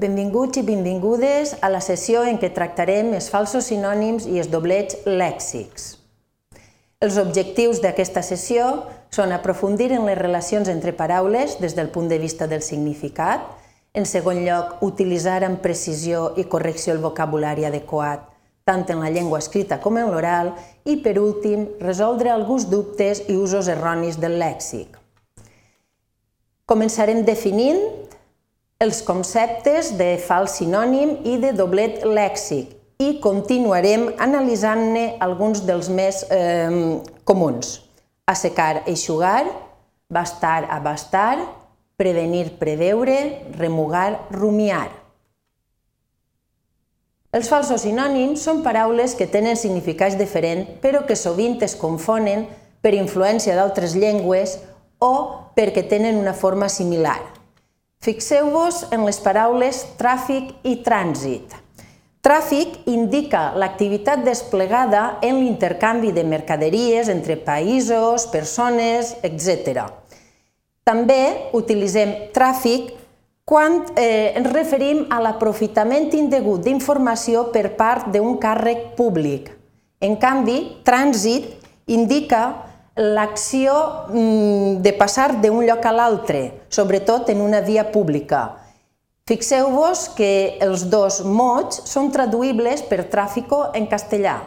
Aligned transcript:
Benvinguts 0.00 0.56
i 0.56 0.62
benvingudes 0.64 1.50
a 1.60 1.68
la 1.68 1.82
sessió 1.84 2.22
en 2.24 2.38
què 2.40 2.48
tractarem 2.56 3.10
els 3.12 3.26
falsos 3.28 3.66
sinònims 3.68 4.24
i 4.24 4.38
els 4.40 4.48
doblets 4.48 4.96
lèxics. 5.04 5.90
Els 7.04 7.18
objectius 7.20 7.82
d'aquesta 7.84 8.22
sessió 8.24 8.70
són 9.12 9.34
aprofundir 9.36 9.90
en 9.92 10.06
les 10.08 10.16
relacions 10.16 10.70
entre 10.72 10.94
paraules 10.96 11.58
des 11.60 11.76
del 11.76 11.92
punt 11.92 12.08
de 12.08 12.16
vista 12.22 12.48
del 12.48 12.64
significat, 12.64 13.44
en 13.92 14.08
segon 14.08 14.40
lloc, 14.46 14.78
utilitzar 14.80 15.42
amb 15.44 15.60
precisió 15.60 16.30
i 16.40 16.48
correcció 16.48 16.96
el 16.96 17.04
vocabulari 17.04 17.68
adequat, 17.68 18.24
tant 18.64 18.88
en 18.88 19.04
la 19.04 19.12
llengua 19.12 19.44
escrita 19.44 19.82
com 19.84 20.00
en 20.00 20.08
l'oral, 20.14 20.54
i, 20.88 20.96
per 21.04 21.18
últim, 21.20 21.68
resoldre 21.84 22.32
alguns 22.32 22.70
dubtes 22.72 23.26
i 23.28 23.36
usos 23.36 23.68
erronis 23.68 24.16
del 24.16 24.40
lèxic. 24.40 24.96
Començarem 26.64 27.26
definint 27.26 27.99
els 28.80 29.02
conceptes 29.04 29.90
de 29.98 30.14
fals 30.24 30.54
sinònim 30.56 31.18
i 31.28 31.34
de 31.42 31.50
doblet 31.52 31.98
lèxic 32.08 32.70
i 33.00 33.18
continuarem 33.20 34.06
analitzant-ne 34.24 35.18
alguns 35.20 35.60
dels 35.68 35.90
més 35.92 36.22
eh, 36.32 36.96
comuns. 37.28 37.74
Assecar, 38.24 38.86
eixugar, 38.88 39.44
bastar, 40.08 40.64
abastar, 40.72 41.42
prevenir, 42.00 42.54
preveure, 42.56 43.18
remugar, 43.58 44.22
rumiar. 44.32 44.88
Els 47.36 47.50
falsos 47.52 47.84
sinònims 47.84 48.40
són 48.40 48.62
paraules 48.64 49.12
que 49.14 49.28
tenen 49.28 49.60
significats 49.60 50.16
diferents 50.16 50.80
però 50.80 51.04
que 51.04 51.18
sovint 51.20 51.60
es 51.68 51.76
confonen 51.76 52.46
per 52.80 52.94
influència 52.96 53.58
d'altres 53.60 53.92
llengües 53.92 54.56
o 55.04 55.12
perquè 55.52 55.84
tenen 55.92 56.16
una 56.16 56.32
forma 56.32 56.72
similar. 56.72 57.39
Fixeu-vos 58.00 58.86
en 58.96 59.02
les 59.04 59.18
paraules 59.20 59.82
tràfic 59.98 60.54
i 60.64 60.78
trànsit. 60.80 61.52
Tràfic 62.24 62.78
indica 62.88 63.50
l'activitat 63.60 64.22
desplegada 64.24 65.18
en 65.20 65.36
l'intercanvi 65.42 66.08
de 66.16 66.24
mercaderies 66.24 67.10
entre 67.12 67.36
països, 67.44 68.24
persones, 68.32 69.10
etc. 69.20 69.84
També 70.80 71.50
utilitzem 71.52 72.14
tràfic 72.32 72.94
quan 73.44 73.82
eh, 73.92 74.32
ens 74.32 74.48
referim 74.48 75.04
a 75.12 75.20
l'aprofitament 75.20 76.08
indegut 76.16 76.64
d'informació 76.64 77.50
per 77.52 77.66
part 77.76 78.08
d'un 78.08 78.38
càrrec 78.40 78.94
públic. 78.96 79.52
En 80.00 80.16
canvi, 80.16 80.56
trànsit 80.88 81.52
indica 81.92 82.69
l'acció 82.96 83.74
mm, 84.10 84.80
de 84.82 84.92
passar 84.98 85.34
d'un 85.40 85.62
lloc 85.66 85.84
a 85.86 85.92
l'altre, 85.94 86.66
sobretot 86.68 87.30
en 87.30 87.40
una 87.40 87.60
via 87.60 87.90
pública. 87.92 88.56
Fixeu-vos 89.30 90.08
que 90.16 90.58
els 90.58 90.88
dos 90.90 91.20
mots 91.22 91.84
són 91.86 92.10
traduïbles 92.10 92.82
per 92.82 93.04
tràfico 93.12 93.68
en 93.78 93.86
castellà. 93.86 94.40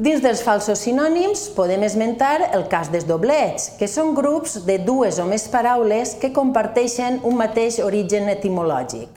Dins 0.00 0.22
dels 0.24 0.40
falsos 0.40 0.80
sinònims 0.80 1.42
podem 1.52 1.82
esmentar 1.84 2.38
el 2.54 2.62
cas 2.72 2.88
dels 2.88 3.04
doblets, 3.04 3.74
que 3.76 3.88
són 3.90 4.14
grups 4.16 4.60
de 4.64 4.78
dues 4.80 5.18
o 5.20 5.26
més 5.28 5.44
paraules 5.52 6.14
que 6.22 6.30
comparteixen 6.32 7.18
un 7.26 7.36
mateix 7.36 7.82
origen 7.84 8.30
etimològic. 8.32 9.10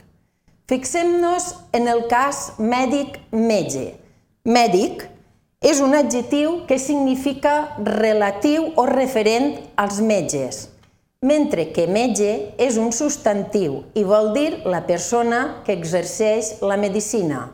Fixem-nos 0.67 1.53
en 1.71 1.88
el 1.88 2.03
cas 2.11 2.57
mèdic-metge. 2.59 3.85
Mèdic 4.44 5.05
és 5.64 5.80
un 5.80 5.95
adjectiu 5.95 6.66
que 6.67 6.78
significa 6.78 7.78
relatiu 7.80 8.73
o 8.75 8.83
referent 8.89 9.56
als 9.80 10.02
metges, 10.03 10.67
mentre 11.23 11.69
que 11.72 11.88
metge 11.88 12.33
és 12.59 12.75
un 12.78 12.92
substantiu 12.92 13.80
i 13.95 14.03
vol 14.03 14.34
dir 14.36 14.50
la 14.67 14.84
persona 14.84 15.64
que 15.64 15.72
exerceix 15.72 16.58
la 16.61 16.75
medicina. 16.75 17.45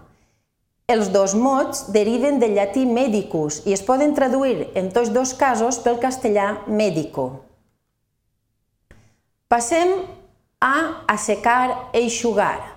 Els 0.89 1.11
dos 1.13 1.35
mots 1.37 1.83
deriven 1.93 2.39
del 2.41 2.55
llatí 2.57 2.87
medicus 2.89 3.61
i 3.70 3.77
es 3.77 3.86
poden 3.86 4.15
traduir 4.17 4.71
en 4.73 4.89
tots 4.89 5.14
dos 5.14 5.36
casos 5.37 5.77
pel 5.86 6.02
castellà 6.02 6.64
medico. 6.65 7.27
Passem 9.53 9.93
a 10.61 11.05
assecar, 11.14 11.91
eixugar. 11.93 12.68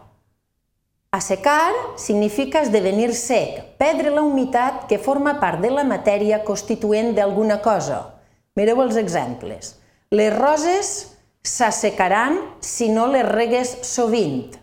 Assecar 1.13 1.75
significa 2.01 2.63
esdevenir 2.65 3.13
sec, 3.13 3.59
perdre 3.77 4.09
la 4.11 4.23
humitat 4.25 4.87
que 4.89 4.97
forma 4.97 5.35
part 5.43 5.61
de 5.61 5.69
la 5.69 5.83
matèria 5.85 6.39
constituent 6.47 7.11
d'alguna 7.13 7.59
cosa. 7.61 7.99
Mireu 8.57 8.81
els 8.81 8.97
exemples. 8.97 9.75
Les 10.09 10.33
roses 10.33 10.93
s'assecaran 11.45 12.39
si 12.65 12.89
no 12.89 13.11
les 13.13 13.29
regues 13.29 13.75
sovint. 13.85 14.57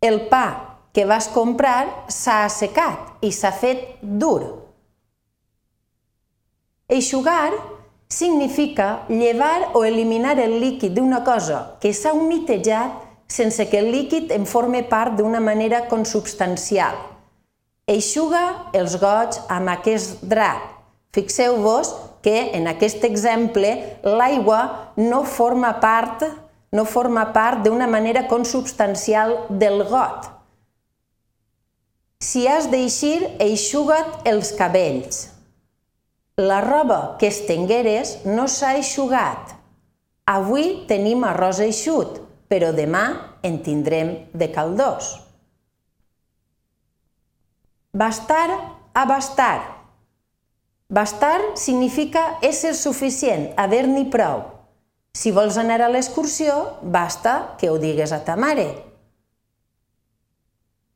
El 0.00 0.22
pa 0.32 0.46
que 0.96 1.04
vas 1.04 1.28
comprar 1.34 2.06
s'ha 2.08 2.46
assecat 2.46 3.20
i 3.20 3.28
s'ha 3.28 3.50
fet 3.52 3.98
dur. 4.00 4.40
Eixugar 6.88 7.52
significa 8.08 9.04
llevar 9.12 9.74
o 9.76 9.84
eliminar 9.84 10.38
el 10.40 10.56
líquid 10.62 10.96
d'una 10.96 11.20
cosa 11.28 11.76
que 11.82 11.92
s'ha 11.92 12.16
humitejat 12.16 13.04
sense 13.28 13.68
que 13.68 13.78
el 13.78 13.92
líquid 13.92 14.32
en 14.32 14.46
forme 14.46 14.82
part 14.82 15.14
d'una 15.18 15.40
manera 15.40 15.86
consubstancial. 15.88 16.96
Eixuga 17.88 18.72
els 18.76 18.98
goig 19.00 19.38
amb 19.48 19.72
aquest 19.72 20.24
drap. 20.24 20.74
Fixeu-vos 21.12 21.94
que 22.22 22.50
en 22.56 22.68
aquest 22.68 23.04
exemple 23.04 23.70
l'aigua 24.04 24.92
no 24.96 25.22
forma 25.24 25.78
part 25.80 26.24
no 26.70 26.84
forma 26.84 27.32
part 27.32 27.64
d'una 27.64 27.86
manera 27.88 28.26
consubstancial 28.28 29.46
del 29.48 29.84
got. 29.88 30.28
Si 32.20 32.46
has 32.50 32.68
d'eixir, 32.68 33.22
eixuga't 33.40 34.26
els 34.28 34.52
cabells. 34.58 35.28
La 36.36 36.60
roba 36.60 37.16
que 37.18 37.30
estengueres 37.30 38.18
no 38.26 38.46
s'ha 38.50 38.74
eixugat. 38.76 39.54
Avui 40.28 40.84
tenim 40.90 41.24
arròs 41.24 41.62
eixut, 41.64 42.18
però 42.48 42.72
demà 42.72 43.04
en 43.44 43.60
tindrem 43.62 44.14
de 44.32 44.48
caldós. 44.52 45.16
Bastar 47.92 48.48
a 48.94 49.04
bastar. 49.04 49.60
Bastar 50.88 51.40
significa 51.56 52.38
ésser 52.42 52.74
suficient, 52.74 53.50
haver-n'hi 53.56 54.06
prou. 54.08 54.46
Si 55.12 55.32
vols 55.34 55.58
anar 55.60 55.82
a 55.82 55.90
l'excursió, 55.92 56.78
basta 56.82 57.56
que 57.60 57.68
ho 57.68 57.78
digues 57.80 58.12
a 58.12 58.22
ta 58.24 58.36
mare. 58.36 58.68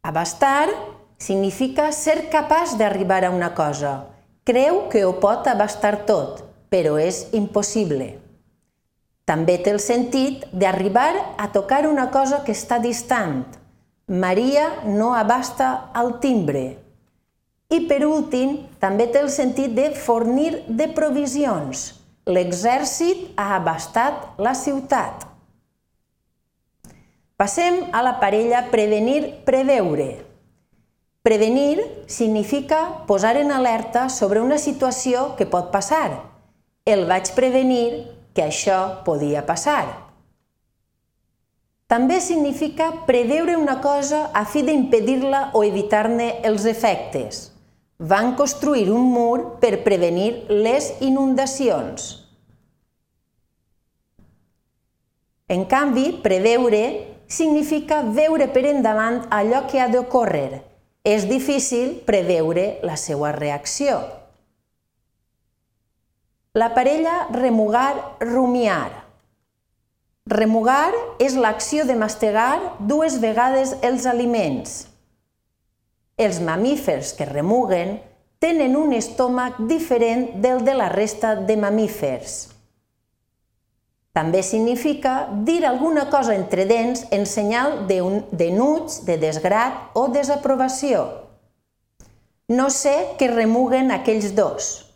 Abastar 0.02 0.70
significa 1.18 1.90
ser 1.92 2.30
capaç 2.30 2.76
d'arribar 2.78 3.24
a 3.24 3.30
una 3.30 3.52
cosa. 3.54 4.08
Creu 4.44 4.88
que 4.90 5.04
ho 5.04 5.18
pot 5.20 5.46
abastar 5.46 6.04
tot, 6.08 6.42
però 6.72 6.96
és 6.98 7.28
impossible. 7.36 8.21
També 9.28 9.58
té 9.62 9.70
el 9.70 9.80
sentit 9.80 10.46
d'arribar 10.50 11.12
a 11.38 11.48
tocar 11.54 11.84
una 11.86 12.08
cosa 12.10 12.42
que 12.42 12.54
està 12.56 12.80
distant. 12.82 13.44
Maria 14.06 14.66
no 14.84 15.12
abasta 15.14 15.92
el 15.96 16.16
timbre. 16.20 16.64
I 17.72 17.84
per 17.88 18.02
últim, 18.04 18.56
també 18.82 19.06
té 19.08 19.22
el 19.22 19.30
sentit 19.32 19.72
de 19.78 19.92
fornir 19.96 20.64
de 20.68 20.90
provisions. 20.92 21.92
L'exèrcit 22.26 23.30
ha 23.40 23.54
abastat 23.56 24.42
la 24.42 24.52
ciutat. 24.58 25.24
Passem 27.38 27.80
a 27.90 28.02
la 28.06 28.18
parella 28.20 28.66
prevenir-preveure. 28.74 30.10
Prevenir 31.22 31.80
significa 32.06 33.06
posar 33.06 33.36
en 33.38 33.50
alerta 33.54 34.08
sobre 34.10 34.42
una 34.42 34.58
situació 34.58 35.32
que 35.38 35.46
pot 35.46 35.72
passar. 35.72 36.20
El 36.84 37.06
vaig 37.06 37.32
prevenir 37.34 38.11
que 38.34 38.44
això 38.46 39.04
podia 39.04 39.44
passar. 39.46 40.12
També 41.92 42.22
significa 42.24 42.88
preveure 43.04 43.58
una 43.60 43.76
cosa 43.84 44.30
a 44.32 44.46
fi 44.48 44.62
d'impedir-la 44.64 45.50
o 45.52 45.60
evitar-ne 45.66 46.28
els 46.48 46.64
efectes. 46.64 47.50
Van 47.98 48.32
construir 48.34 48.88
un 48.90 49.10
mur 49.12 49.58
per 49.60 49.82
prevenir 49.84 50.46
les 50.48 50.88
inundacions. 51.04 52.22
En 55.52 55.66
canvi, 55.68 56.06
preveure 56.24 56.82
significa 57.28 58.00
veure 58.02 58.48
per 58.54 58.64
endavant 58.70 59.26
allò 59.28 59.66
que 59.68 59.80
ha 59.80 59.90
d'ocórrer. 59.92 60.62
És 61.04 61.28
difícil 61.28 61.98
preveure 62.08 62.78
la 62.86 62.96
seva 62.96 63.34
reacció. 63.36 64.00
La 66.54 66.74
parella 66.74 67.28
remugar-rumiar. 67.32 68.90
Remugar 70.28 70.92
és 71.16 71.32
l'acció 71.32 71.86
de 71.88 71.94
mastegar 71.96 72.76
dues 72.76 73.16
vegades 73.22 73.72
els 73.80 74.04
aliments. 74.04 74.74
Els 76.20 76.42
mamífers 76.44 77.14
que 77.16 77.24
remuguen 77.30 77.94
tenen 78.36 78.76
un 78.76 78.92
estómac 78.92 79.62
diferent 79.64 80.28
del 80.44 80.60
de 80.68 80.76
la 80.76 80.90
resta 80.92 81.32
de 81.40 81.56
mamífers. 81.56 82.36
També 84.12 84.44
significa 84.44 85.30
dir 85.32 85.64
alguna 85.64 86.10
cosa 86.12 86.36
entre 86.36 86.68
dents 86.68 87.06
en 87.16 87.24
senyal 87.24 87.86
d'enuig, 87.88 89.00
de 89.08 89.16
desgrat 89.24 89.96
o 89.96 90.10
desaprovació. 90.12 91.08
No 92.52 92.68
sé 92.68 93.16
què 93.16 93.32
remuguen 93.32 93.88
aquells 93.88 94.34
dos. 94.36 94.91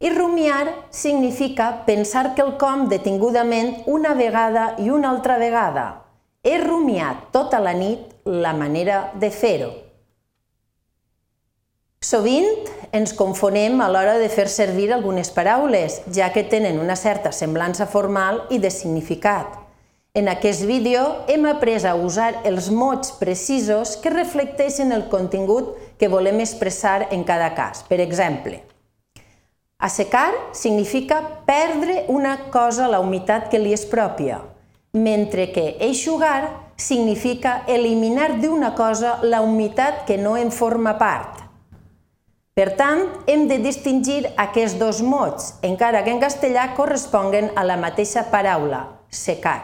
I 0.00 0.10
rumiar 0.10 0.68
significa 0.90 1.84
pensar 1.86 2.34
quelcom 2.34 2.88
detingudament 2.90 3.84
una 3.86 4.14
vegada 4.14 4.74
i 4.82 4.90
una 4.90 5.10
altra 5.10 5.38
vegada. 5.38 5.86
He 6.42 6.58
rumiat 6.58 7.30
tota 7.32 7.60
la 7.62 7.72
nit 7.72 8.10
la 8.24 8.52
manera 8.52 9.12
de 9.14 9.30
fer-ho. 9.30 9.70
Sovint 12.04 12.66
ens 12.92 13.14
confonem 13.16 13.78
a 13.80 13.86
l'hora 13.88 14.18
de 14.20 14.28
fer 14.28 14.44
servir 14.52 14.90
algunes 14.92 15.30
paraules, 15.32 16.02
ja 16.12 16.28
que 16.34 16.44
tenen 16.44 16.82
una 16.82 16.98
certa 17.00 17.32
semblança 17.32 17.86
formal 17.86 18.42
i 18.50 18.58
de 18.60 18.68
significat. 18.70 19.56
En 20.12 20.28
aquest 20.28 20.66
vídeo 20.68 21.24
hem 21.32 21.48
après 21.48 21.86
a 21.88 21.94
usar 21.96 22.42
els 22.44 22.68
mots 22.70 23.14
precisos 23.22 23.96
que 23.96 24.12
reflecteixen 24.12 24.92
el 24.92 25.08
contingut 25.08 25.72
que 25.98 26.12
volem 26.12 26.44
expressar 26.44 27.08
en 27.10 27.24
cada 27.24 27.54
cas. 27.56 27.82
Per 27.88 28.02
exemple, 28.04 28.60
assecar 29.84 30.32
significa 30.52 31.44
perdre 31.44 32.06
una 32.08 32.48
cosa 32.50 32.86
a 32.86 32.88
la 32.88 33.00
humitat 33.04 33.50
que 33.52 33.58
li 33.60 33.74
és 33.76 33.84
pròpia, 33.84 34.38
mentre 34.96 35.50
que 35.52 35.74
eixugar 35.84 36.72
significa 36.80 37.62
eliminar 37.68 38.38
d'una 38.40 38.72
cosa 38.78 39.18
la 39.22 39.42
humitat 39.44 40.06
que 40.08 40.16
no 40.16 40.38
en 40.40 40.48
forma 40.50 40.96
part. 40.96 41.42
Per 42.54 42.70
tant, 42.78 43.02
hem 43.26 43.44
de 43.50 43.58
distingir 43.60 44.22
aquests 44.38 44.78
dos 44.80 45.02
mots, 45.02 45.52
encara 45.66 46.00
que 46.06 46.14
en 46.14 46.22
castellà 46.22 46.70
corresponguen 46.78 47.50
a 47.52 47.64
la 47.68 47.76
mateixa 47.76 48.30
paraula, 48.32 48.86
secar. 49.10 49.58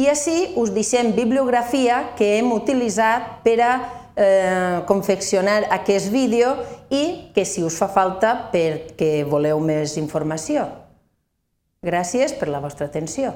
I 0.00 0.08
així 0.08 0.54
us 0.56 0.72
deixem 0.72 1.12
bibliografia 1.12 2.00
que 2.16 2.38
hem 2.38 2.48
utilitzat 2.54 3.44
per 3.44 3.58
a 3.60 3.72
eh, 4.16 4.82
confeccionar 4.86 5.64
aquest 5.74 6.10
vídeo 6.12 6.54
i 6.90 7.32
que 7.34 7.44
si 7.44 7.64
us 7.64 7.78
fa 7.78 7.88
falta 7.88 8.34
perquè 8.52 9.24
voleu 9.28 9.60
més 9.60 9.96
informació. 10.00 10.68
Gràcies 11.84 12.32
per 12.38 12.48
la 12.48 12.62
vostra 12.64 12.88
atenció. 12.88 13.34